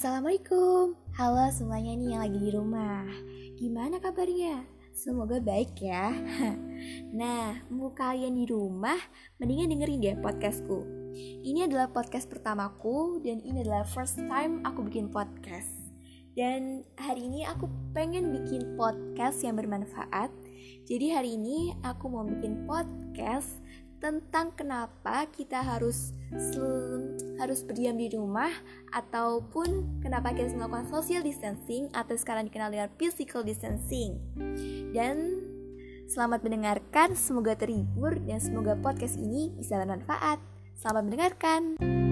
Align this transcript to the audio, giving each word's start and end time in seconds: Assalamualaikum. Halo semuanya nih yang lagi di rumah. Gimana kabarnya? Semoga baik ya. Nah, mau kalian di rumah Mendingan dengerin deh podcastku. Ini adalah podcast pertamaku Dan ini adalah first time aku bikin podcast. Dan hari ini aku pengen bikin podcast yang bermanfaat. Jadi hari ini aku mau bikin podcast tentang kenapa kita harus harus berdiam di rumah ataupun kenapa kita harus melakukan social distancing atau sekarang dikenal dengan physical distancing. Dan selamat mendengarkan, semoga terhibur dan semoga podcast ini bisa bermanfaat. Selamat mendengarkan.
Assalamualaikum. 0.00 0.96
Halo 1.12 1.52
semuanya 1.52 1.92
nih 1.92 2.16
yang 2.16 2.24
lagi 2.24 2.38
di 2.40 2.50
rumah. 2.56 3.04
Gimana 3.60 4.00
kabarnya? 4.00 4.64
Semoga 4.96 5.36
baik 5.44 5.76
ya. 5.76 6.16
Nah, 7.20 7.60
mau 7.68 7.92
kalian 7.92 8.40
di 8.40 8.48
rumah 8.48 8.96
Mendingan 9.36 9.76
dengerin 9.76 10.00
deh 10.00 10.16
podcastku. 10.24 10.88
Ini 11.44 11.68
adalah 11.68 11.92
podcast 11.92 12.32
pertamaku 12.32 13.20
Dan 13.20 13.44
ini 13.44 13.60
adalah 13.60 13.84
first 13.84 14.16
time 14.24 14.64
aku 14.64 14.88
bikin 14.88 15.12
podcast. 15.12 15.68
Dan 16.32 16.80
hari 16.96 17.28
ini 17.28 17.44
aku 17.44 17.68
pengen 17.92 18.32
bikin 18.32 18.80
podcast 18.80 19.44
yang 19.44 19.60
bermanfaat. 19.60 20.32
Jadi 20.88 21.12
hari 21.12 21.36
ini 21.36 21.76
aku 21.84 22.08
mau 22.08 22.24
bikin 22.24 22.64
podcast 22.64 23.60
tentang 24.00 24.56
kenapa 24.56 25.28
kita 25.28 25.60
harus 25.60 26.16
harus 27.40 27.64
berdiam 27.64 27.96
di 27.96 28.12
rumah 28.12 28.52
ataupun 28.92 30.00
kenapa 30.04 30.36
kita 30.36 30.52
harus 30.52 30.56
melakukan 30.60 30.86
social 30.92 31.24
distancing 31.24 31.88
atau 31.96 32.12
sekarang 32.14 32.52
dikenal 32.52 32.68
dengan 32.68 32.92
physical 33.00 33.40
distancing. 33.40 34.20
Dan 34.92 35.40
selamat 36.12 36.44
mendengarkan, 36.44 37.16
semoga 37.16 37.56
terhibur 37.56 38.20
dan 38.28 38.38
semoga 38.44 38.76
podcast 38.76 39.16
ini 39.16 39.56
bisa 39.56 39.80
bermanfaat. 39.80 40.36
Selamat 40.76 41.02
mendengarkan. 41.08 42.09